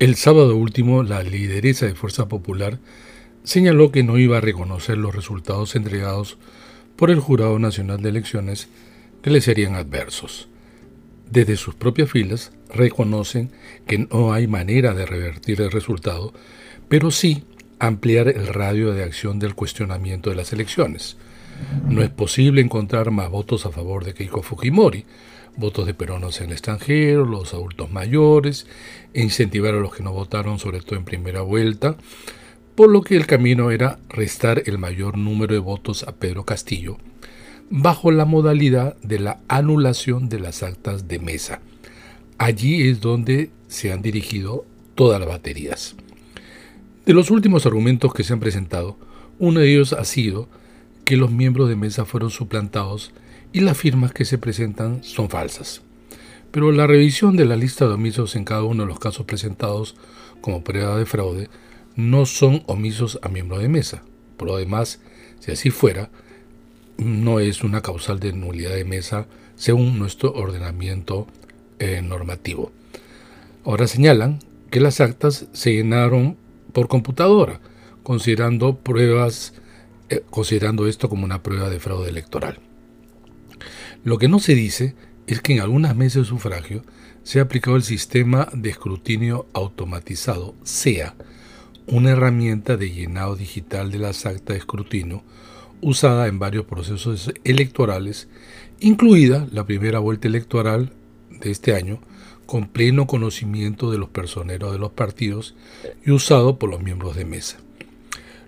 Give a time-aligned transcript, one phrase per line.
[0.00, 2.78] El sábado último, la lideresa de Fuerza Popular
[3.44, 6.38] señaló que no iba a reconocer los resultados entregados
[6.96, 8.68] por el Jurado Nacional de Elecciones
[9.20, 10.48] que le serían adversos.
[11.30, 13.50] Desde sus propias filas reconocen
[13.86, 16.32] que no hay manera de revertir el resultado,
[16.88, 17.44] pero sí
[17.78, 21.18] ampliar el radio de acción del cuestionamiento de las elecciones.
[21.86, 25.04] No es posible encontrar más votos a favor de Keiko Fujimori,
[25.56, 28.66] votos de peruanos en el extranjero, los adultos mayores,
[29.14, 31.96] e incentivar a los que no votaron, sobre todo en primera vuelta,
[32.74, 36.96] por lo que el camino era restar el mayor número de votos a Pedro Castillo,
[37.68, 41.60] bajo la modalidad de la anulación de las actas de mesa.
[42.38, 44.64] Allí es donde se han dirigido
[44.94, 45.94] todas las baterías.
[47.04, 48.96] De los últimos argumentos que se han presentado,
[49.38, 50.48] uno de ellos ha sido
[51.04, 53.10] que los miembros de mesa fueron suplantados
[53.52, 55.82] y las firmas que se presentan son falsas.
[56.50, 59.94] Pero la revisión de la lista de omisos en cada uno de los casos presentados
[60.40, 61.48] como prueba de fraude
[61.96, 64.02] no son omisos a miembro de mesa.
[64.36, 65.00] Por lo demás,
[65.38, 66.10] si así fuera,
[66.96, 71.26] no es una causal de nulidad de mesa según nuestro ordenamiento
[71.78, 72.72] eh, normativo.
[73.64, 74.40] Ahora señalan
[74.70, 76.36] que las actas se llenaron
[76.72, 77.60] por computadora,
[78.02, 79.54] considerando pruebas,
[80.08, 82.58] eh, considerando esto como una prueba de fraude electoral.
[84.02, 84.94] Lo que no se dice
[85.26, 86.82] es que en algunas mesas de sufragio
[87.22, 91.14] se ha aplicado el sistema de escrutinio automatizado, SEA,
[91.86, 95.22] una herramienta de llenado digital de las actas de escrutinio
[95.82, 98.28] usada en varios procesos electorales,
[98.80, 100.92] incluida la primera vuelta electoral
[101.30, 102.00] de este año,
[102.46, 105.54] con pleno conocimiento de los personeros de los partidos
[106.04, 107.58] y usado por los miembros de mesa.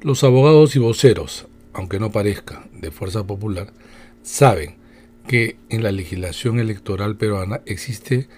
[0.00, 3.72] Los abogados y voceros, aunque no parezca, de Fuerza Popular,
[4.22, 4.77] saben
[5.28, 8.28] que en la legislación electoral peruana existe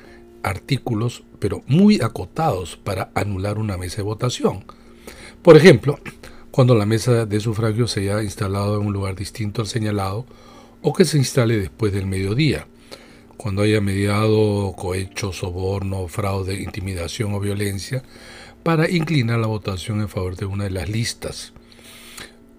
[0.42, 4.65] artículos, pero muy acotados para anular una mesa de votación.
[5.41, 5.98] Por ejemplo,
[6.50, 10.26] cuando la mesa de sufragio se haya instalado en un lugar distinto al señalado
[10.82, 12.66] o que se instale después del mediodía,
[13.36, 18.03] cuando haya mediado cohecho, soborno, fraude, intimidación o violencia
[18.65, 21.53] para inclinar la votación en favor de una de las listas,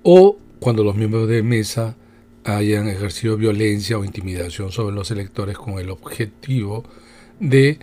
[0.03, 1.97] o cuando los miembros de mesa
[2.43, 6.83] hayan ejercido violencia o intimidación sobre los electores con el objetivo
[7.39, 7.79] de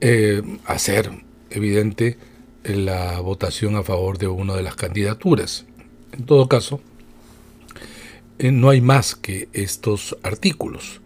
[0.00, 1.10] eh, hacer
[1.50, 2.16] evidente
[2.64, 5.64] la votación a favor de una de las candidaturas.
[6.12, 6.80] En todo caso,
[8.38, 11.00] eh, no hay más que estos artículos.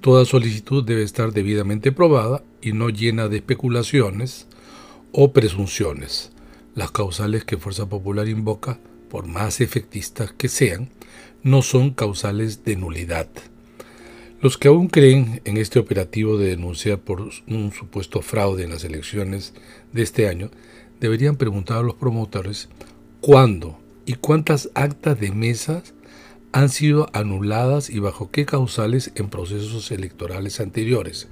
[0.00, 4.46] Toda solicitud debe estar debidamente probada y no llena de especulaciones
[5.12, 6.30] o presunciones.
[6.74, 8.78] Las causales que Fuerza Popular invoca,
[9.14, 10.88] por más efectistas que sean,
[11.44, 13.28] no son causales de nulidad.
[14.40, 18.82] Los que aún creen en este operativo de denuncia por un supuesto fraude en las
[18.82, 19.54] elecciones
[19.92, 20.50] de este año
[20.98, 22.68] deberían preguntar a los promotores
[23.20, 25.94] cuándo y cuántas actas de mesas
[26.50, 31.28] han sido anuladas y bajo qué causales en procesos electorales anteriores.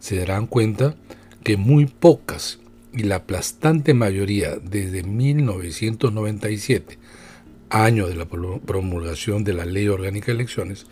[0.00, 0.96] Se darán cuenta
[1.44, 2.58] que muy pocas
[2.96, 6.98] y la aplastante mayoría desde 1997
[7.74, 10.86] año de la promulgación de la Ley Orgánica de Elecciones,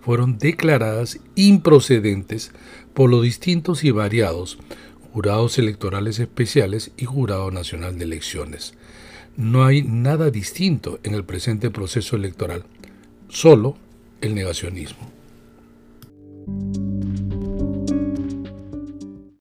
[0.00, 2.52] fueron declaradas improcedentes
[2.94, 4.58] por los distintos y variados
[5.12, 8.74] jurados electorales especiales y Jurado Nacional de Elecciones.
[9.36, 12.64] No hay nada distinto en el presente proceso electoral,
[13.28, 13.76] solo
[14.20, 15.10] el negacionismo.